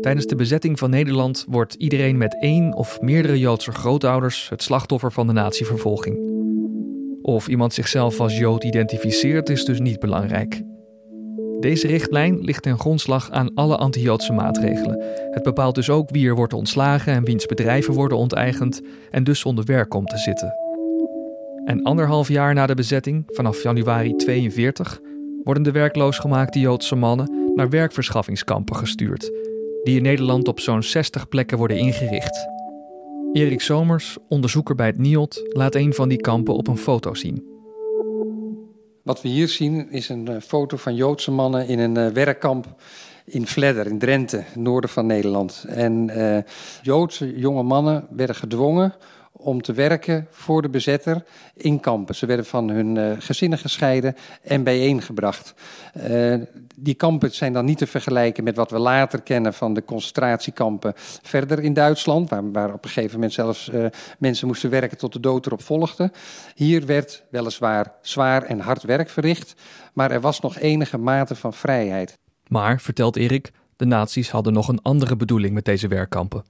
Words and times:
Tijdens 0.00 0.26
de 0.26 0.34
bezetting 0.34 0.78
van 0.78 0.90
Nederland 0.90 1.44
wordt 1.48 1.74
iedereen 1.74 2.18
met 2.18 2.40
één 2.40 2.74
of 2.74 3.00
meerdere 3.00 3.38
Joodse 3.38 3.72
grootouders 3.72 4.48
het 4.48 4.62
slachtoffer 4.62 5.12
van 5.12 5.26
de 5.26 5.32
natievervolging. 5.32 6.18
Of 7.22 7.48
iemand 7.48 7.74
zichzelf 7.74 8.20
als 8.20 8.38
Jood 8.38 8.64
identificeert 8.64 9.48
is 9.48 9.64
dus 9.64 9.80
niet 9.80 9.98
belangrijk. 9.98 10.62
Deze 11.60 11.86
richtlijn 11.86 12.40
ligt 12.40 12.62
ten 12.62 12.78
grondslag 12.78 13.30
aan 13.30 13.54
alle 13.54 13.76
anti-Joodse 13.76 14.32
maatregelen. 14.32 15.02
Het 15.30 15.42
bepaalt 15.42 15.74
dus 15.74 15.90
ook 15.90 16.10
wie 16.10 16.28
er 16.28 16.34
wordt 16.34 16.52
ontslagen 16.52 17.12
en 17.12 17.24
wiens 17.24 17.46
bedrijven 17.46 17.94
worden 17.94 18.18
onteigend 18.18 18.80
en 19.10 19.24
dus 19.24 19.40
zonder 19.40 19.64
werk 19.64 19.88
komt 19.88 20.08
te 20.08 20.18
zitten. 20.18 20.54
En 21.64 21.82
anderhalf 21.82 22.28
jaar 22.28 22.54
na 22.54 22.66
de 22.66 22.74
bezetting, 22.74 23.24
vanaf 23.26 23.62
januari 23.62 24.16
42, 24.16 25.00
worden 25.44 25.62
de 25.62 25.72
werkloos 25.72 26.18
gemaakte 26.18 26.60
Joodse 26.60 26.94
mannen 26.94 27.52
naar 27.54 27.68
werkverschaffingskampen 27.68 28.76
gestuurd, 28.76 29.30
die 29.82 29.96
in 29.96 30.02
Nederland 30.02 30.48
op 30.48 30.60
zo'n 30.60 30.82
60 30.82 31.28
plekken 31.28 31.58
worden 31.58 31.78
ingericht. 31.78 32.48
Erik 33.32 33.60
Somers, 33.60 34.16
onderzoeker 34.28 34.74
bij 34.74 34.86
het 34.86 34.98
NIOD, 34.98 35.42
laat 35.48 35.74
een 35.74 35.94
van 35.94 36.08
die 36.08 36.20
kampen 36.20 36.54
op 36.54 36.68
een 36.68 36.78
foto 36.78 37.14
zien. 37.14 37.44
Wat 39.02 39.22
we 39.22 39.28
hier 39.28 39.48
zien 39.48 39.90
is 39.90 40.08
een 40.08 40.28
eh, 40.28 40.40
foto 40.40 40.76
van 40.76 40.94
Joodse 40.94 41.30
mannen 41.30 41.68
in 41.68 41.78
een 41.78 41.96
eh, 41.96 42.06
werkkamp 42.06 42.74
in 43.24 43.46
Vledder, 43.46 43.86
in 43.86 43.98
Drenthe, 43.98 44.44
noorden 44.54 44.90
van 44.90 45.06
Nederland. 45.06 45.64
En 45.68 46.10
uh, 46.16 46.38
Joodse 46.82 47.38
jonge 47.38 47.62
mannen 47.62 48.06
werden 48.10 48.36
gedwongen 48.36 48.94
om 49.40 49.62
te 49.62 49.72
werken 49.72 50.26
voor 50.30 50.62
de 50.62 50.68
bezetter 50.68 51.24
in 51.56 51.80
kampen. 51.80 52.14
Ze 52.14 52.26
werden 52.26 52.46
van 52.46 52.68
hun 52.68 52.96
uh, 52.96 53.12
gezinnen 53.18 53.58
gescheiden 53.58 54.14
en 54.42 54.62
bijeengebracht. 54.62 55.54
Uh, 56.08 56.34
die 56.76 56.94
kampen 56.94 57.30
zijn 57.30 57.52
dan 57.52 57.64
niet 57.64 57.78
te 57.78 57.86
vergelijken 57.86 58.44
met 58.44 58.56
wat 58.56 58.70
we 58.70 58.78
later 58.78 59.22
kennen 59.22 59.54
van 59.54 59.74
de 59.74 59.84
concentratiekampen 59.84 60.92
verder 61.22 61.60
in 61.60 61.72
Duitsland, 61.72 62.30
waar, 62.30 62.52
waar 62.52 62.72
op 62.72 62.84
een 62.84 62.90
gegeven 62.90 63.14
moment 63.14 63.32
zelfs 63.32 63.68
uh, 63.68 63.86
mensen 64.18 64.46
moesten 64.46 64.70
werken 64.70 64.98
tot 64.98 65.12
de 65.12 65.20
dood 65.20 65.46
erop 65.46 65.62
volgde. 65.62 66.12
Hier 66.54 66.86
werd 66.86 67.22
weliswaar 67.30 67.94
zwaar 68.02 68.42
en 68.42 68.60
hard 68.60 68.82
werk 68.82 69.08
verricht, 69.08 69.54
maar 69.92 70.10
er 70.10 70.20
was 70.20 70.40
nog 70.40 70.58
enige 70.58 70.98
mate 70.98 71.34
van 71.34 71.52
vrijheid. 71.52 72.18
Maar, 72.48 72.80
vertelt 72.80 73.16
Erik, 73.16 73.50
de 73.76 73.84
nazi's 73.84 74.30
hadden 74.30 74.52
nog 74.52 74.68
een 74.68 74.82
andere 74.82 75.16
bedoeling 75.16 75.54
met 75.54 75.64
deze 75.64 75.88
werkkampen. 75.88 76.44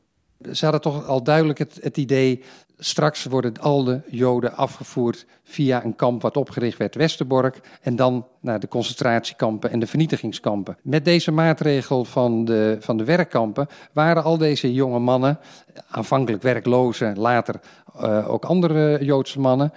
Ze 0.52 0.64
hadden 0.64 0.80
toch 0.80 1.06
al 1.06 1.22
duidelijk 1.22 1.58
het, 1.58 1.78
het 1.82 1.96
idee, 1.96 2.42
straks 2.78 3.24
worden 3.24 3.58
al 3.60 3.84
de 3.84 4.00
Joden 4.10 4.56
afgevoerd 4.56 5.26
via 5.42 5.84
een 5.84 5.96
kamp 5.96 6.22
wat 6.22 6.36
opgericht 6.36 6.78
werd, 6.78 6.94
Westerbork, 6.94 7.60
en 7.82 7.96
dan 7.96 8.26
naar 8.40 8.60
de 8.60 8.68
concentratiekampen 8.68 9.70
en 9.70 9.78
de 9.78 9.86
vernietigingskampen. 9.86 10.76
Met 10.82 11.04
deze 11.04 11.30
maatregel 11.30 12.04
van 12.04 12.44
de, 12.44 12.76
van 12.80 12.96
de 12.96 13.04
werkkampen 13.04 13.66
waren 13.92 14.22
al 14.22 14.38
deze 14.38 14.72
jonge 14.72 14.98
mannen, 14.98 15.38
aanvankelijk 15.88 16.42
werklozen, 16.42 17.18
later 17.18 17.60
uh, 18.00 18.30
ook 18.30 18.44
andere 18.44 19.04
Joodse 19.04 19.40
mannen, 19.40 19.72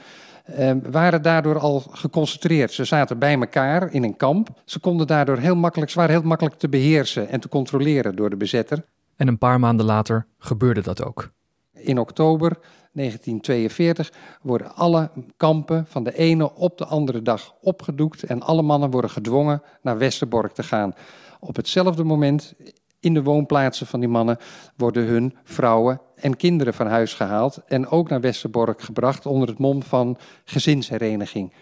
uh, 0.59 0.71
waren 0.91 1.21
daardoor 1.21 1.59
al 1.59 1.83
geconcentreerd. 1.91 2.71
Ze 2.71 2.83
zaten 2.83 3.19
bij 3.19 3.33
elkaar 3.33 3.93
in 3.93 4.03
een 4.03 4.17
kamp. 4.17 4.49
Ze 4.65 4.79
konden 4.79 5.07
daardoor 5.07 5.37
heel 5.37 5.55
makkelijk, 5.55 5.91
ze 5.91 5.97
waren 5.97 6.15
heel 6.15 6.27
makkelijk 6.27 6.55
te 6.55 6.69
beheersen 6.69 7.29
en 7.29 7.39
te 7.39 7.49
controleren 7.49 8.15
door 8.15 8.29
de 8.29 8.37
bezetter. 8.37 8.83
En 9.15 9.27
een 9.27 9.37
paar 9.37 9.59
maanden 9.59 9.85
later 9.85 10.25
gebeurde 10.37 10.81
dat 10.81 11.03
ook. 11.03 11.29
In 11.73 11.99
oktober 11.99 12.57
1942 12.91 14.11
worden 14.41 14.75
alle 14.75 15.11
kampen 15.37 15.85
van 15.87 16.03
de 16.03 16.17
ene 16.17 16.55
op 16.55 16.77
de 16.77 16.85
andere 16.85 17.21
dag 17.21 17.53
opgedoekt 17.61 18.23
en 18.23 18.41
alle 18.41 18.61
mannen 18.61 18.91
worden 18.91 19.09
gedwongen 19.09 19.61
naar 19.81 19.97
Westerbork 19.97 20.53
te 20.53 20.63
gaan. 20.63 20.93
Op 21.39 21.55
hetzelfde 21.55 22.03
moment 22.03 22.53
in 22.99 23.13
de 23.13 23.23
woonplaatsen 23.23 23.87
van 23.87 23.99
die 23.99 24.09
mannen 24.09 24.37
worden 24.77 25.05
hun 25.05 25.37
vrouwen 25.43 26.01
en 26.15 26.35
kinderen 26.35 26.73
van 26.73 26.87
huis 26.87 27.13
gehaald 27.13 27.61
en 27.67 27.87
ook 27.87 28.09
naar 28.09 28.21
Westerbork 28.21 28.81
gebracht 28.81 29.25
onder 29.25 29.47
het 29.47 29.57
mom 29.57 29.83
van 29.83 30.17
gezinshereniging. 30.43 31.53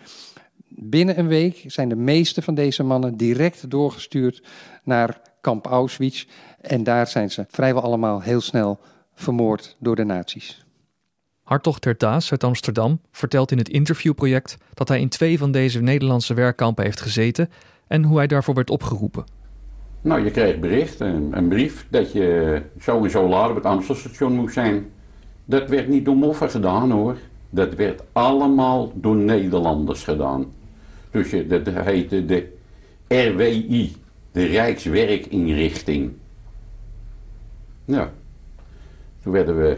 Binnen 0.75 1.19
een 1.19 1.27
week 1.27 1.63
zijn 1.67 1.89
de 1.89 1.95
meeste 1.95 2.41
van 2.41 2.53
deze 2.55 2.83
mannen 2.83 3.17
direct 3.17 3.69
doorgestuurd 3.69 4.43
naar 4.83 5.21
kamp 5.41 5.65
Auschwitz 5.65 6.25
en 6.61 6.83
daar 6.83 7.07
zijn 7.07 7.31
ze 7.31 7.45
vrijwel 7.47 7.81
allemaal 7.81 8.21
heel 8.21 8.41
snel 8.41 8.79
vermoord 9.13 9.75
door 9.79 9.95
de 9.95 10.03
nazi's. 10.03 10.65
Hartog 11.43 11.79
Tertaas 11.79 12.31
uit 12.31 12.43
Amsterdam 12.43 13.01
vertelt 13.11 13.51
in 13.51 13.57
het 13.57 13.69
interviewproject 13.69 14.57
dat 14.73 14.87
hij 14.87 14.99
in 14.99 15.09
twee 15.09 15.37
van 15.37 15.51
deze 15.51 15.81
Nederlandse 15.81 16.33
werkkampen 16.33 16.83
heeft 16.83 17.01
gezeten 17.01 17.49
en 17.87 18.03
hoe 18.03 18.17
hij 18.17 18.27
daarvoor 18.27 18.53
werd 18.55 18.69
opgeroepen. 18.69 19.23
Nou, 20.01 20.23
je 20.23 20.31
kreeg 20.31 20.59
bericht, 20.59 20.99
een, 20.99 21.37
een 21.37 21.47
brief, 21.47 21.87
dat 21.89 22.11
je 22.11 22.61
zo 22.79 23.03
en 23.03 23.09
zo 23.09 23.27
laat 23.27 23.49
op 23.49 23.55
het 23.55 23.65
Amstelstation 23.65 24.33
moest 24.33 24.53
zijn. 24.53 24.85
Dat 25.45 25.69
werd 25.69 25.87
niet 25.87 26.05
door 26.05 26.15
moffen 26.15 26.49
gedaan 26.49 26.91
hoor. 26.91 27.17
Dat 27.49 27.75
werd 27.75 28.03
allemaal 28.11 28.91
door 28.95 29.15
Nederlanders 29.15 30.03
gedaan. 30.03 30.45
Je, 31.11 31.47
dat 31.47 31.67
heette 31.67 32.25
de 32.25 32.57
RWI, 33.07 33.95
de 34.31 34.45
Rijkswerkinrichting. 34.45 36.13
Ja, 37.85 38.11
toen 39.23 39.31
werden 39.31 39.57
we 39.57 39.77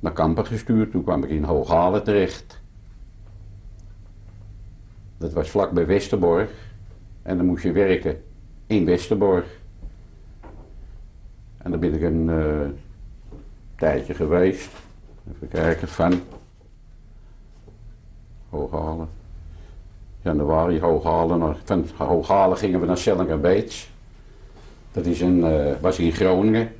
naar 0.00 0.12
Kampen 0.12 0.46
gestuurd. 0.46 0.90
Toen 0.90 1.02
kwam 1.02 1.24
ik 1.24 1.30
in 1.30 1.44
Hooghalen 1.44 2.04
terecht. 2.04 2.60
Dat 5.18 5.32
was 5.32 5.50
vlak 5.50 5.70
bij 5.70 5.86
Westerborg. 5.86 6.50
En 7.22 7.36
dan 7.36 7.46
moest 7.46 7.62
je 7.62 7.72
werken 7.72 8.22
in 8.66 8.84
Westerborg. 8.84 9.46
En 11.56 11.70
daar 11.70 11.80
ben 11.80 11.94
ik 11.94 12.02
een 12.02 12.28
uh, 12.28 12.68
tijdje 13.76 14.14
geweest. 14.14 14.70
Even 15.34 15.48
kijken, 15.48 15.88
van 15.88 16.20
Hooghalen. 18.48 19.08
Januari, 20.22 20.80
Hooghalen. 20.80 21.56
Van 21.64 21.84
Hooghalen 21.96 22.56
gingen 22.56 22.80
we 22.80 22.86
naar 22.86 22.98
Sellinger. 22.98 23.40
Dat 24.92 25.06
is 25.06 25.20
een, 25.20 25.38
uh, 25.38 25.72
was 25.80 25.98
in 25.98 26.12
Groningen. 26.12 26.72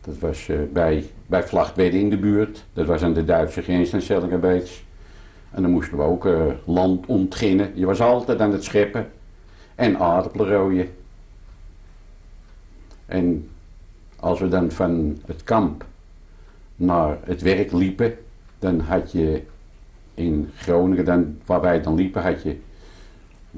Dat 0.00 0.18
was 0.18 0.48
uh, 0.48 0.58
bij, 0.72 1.04
bij 1.26 1.44
in 1.74 2.10
de 2.10 2.18
buurt. 2.18 2.64
Dat 2.72 2.86
was 2.86 3.02
aan 3.02 3.12
de 3.12 3.24
Duitse 3.24 3.62
grens 3.62 3.90
naar 3.90 4.02
Sellingerbeets. 4.02 4.84
En 5.50 5.62
dan 5.62 5.70
moesten 5.70 5.96
we 5.96 6.02
ook 6.02 6.26
uh, 6.26 6.42
land 6.64 7.06
ontginnen. 7.06 7.72
Je 7.74 7.86
was 7.86 8.00
altijd 8.00 8.40
aan 8.40 8.52
het 8.52 8.64
scheppen. 8.64 9.10
En 9.74 9.98
aardappelen 9.98 10.48
rooien. 10.48 10.88
En 13.06 13.48
als 14.16 14.40
we 14.40 14.48
dan 14.48 14.70
van 14.70 15.18
het 15.26 15.44
kamp 15.44 15.84
naar 16.76 17.18
het 17.24 17.42
werk 17.42 17.72
liepen, 17.72 18.18
dan 18.58 18.80
had 18.80 19.12
je 19.12 19.42
in 20.14 20.50
Groningen, 20.54 21.04
dan, 21.04 21.38
waar 21.46 21.60
wij 21.60 21.80
dan 21.80 21.94
liepen, 21.94 22.22
had 22.22 22.42
je 22.42 22.56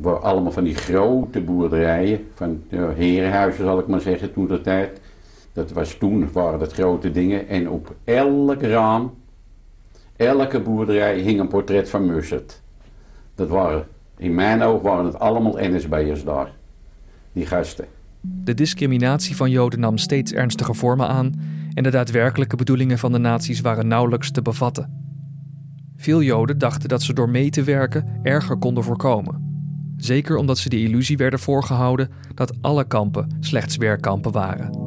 allemaal 0.02 0.52
van 0.52 0.64
die 0.64 0.74
grote 0.74 1.40
boerderijen, 1.40 2.26
van 2.34 2.62
ja, 2.68 2.88
herenhuizen 2.88 3.64
zal 3.64 3.78
ik 3.78 3.86
maar 3.86 4.00
zeggen, 4.00 4.32
toen 4.32 4.46
de 4.46 4.60
tijd. 4.60 5.00
Dat 5.52 5.70
was 5.72 5.94
toen, 5.94 6.32
waren 6.32 6.58
dat 6.58 6.72
grote 6.72 7.10
dingen. 7.10 7.48
En 7.48 7.68
op 7.68 7.94
elk 8.04 8.62
raam, 8.62 9.14
elke 10.16 10.60
boerderij 10.60 11.18
hing 11.18 11.40
een 11.40 11.48
portret 11.48 11.90
van 11.90 12.06
Mussert. 12.06 12.60
Dat 13.34 13.48
waren, 13.48 13.86
in 14.16 14.34
mijn 14.34 14.62
oog 14.62 14.82
waren 14.82 15.04
het 15.04 15.18
allemaal 15.18 15.56
NSB'ers 15.58 16.24
daar. 16.24 16.52
Die 17.32 17.46
gasten. 17.46 17.86
De 18.20 18.54
discriminatie 18.54 19.36
van 19.36 19.50
Joden 19.50 19.80
nam 19.80 19.98
steeds 19.98 20.32
ernstiger 20.32 20.74
vormen 20.74 21.08
aan 21.08 21.32
en 21.74 21.82
de 21.82 21.90
daadwerkelijke 21.90 22.56
bedoelingen 22.56 22.98
van 22.98 23.12
de 23.12 23.18
nazi's 23.18 23.60
waren 23.60 23.86
nauwelijks 23.86 24.30
te 24.30 24.42
bevatten. 24.42 25.11
Veel 26.02 26.22
Joden 26.22 26.58
dachten 26.58 26.88
dat 26.88 27.02
ze 27.02 27.12
door 27.12 27.28
mee 27.28 27.50
te 27.50 27.62
werken 27.62 28.18
erger 28.22 28.56
konden 28.56 28.84
voorkomen. 28.84 29.50
Zeker 29.96 30.36
omdat 30.36 30.58
ze 30.58 30.68
de 30.68 30.80
illusie 30.80 31.16
werden 31.16 31.38
voorgehouden 31.38 32.10
dat 32.34 32.62
alle 32.62 32.86
kampen 32.86 33.36
slechts 33.40 33.76
werkkampen 33.76 34.32
waren. 34.32 34.81